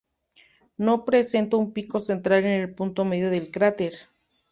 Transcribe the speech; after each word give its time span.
No 0.77 1.05
presenta 1.05 1.57
un 1.57 1.73
pico 1.73 1.99
central 1.99 2.39
en 2.45 2.59
el 2.59 2.73
punto 2.73 3.05
medio 3.05 3.29
del 3.29 3.51
cráter. 3.51 3.93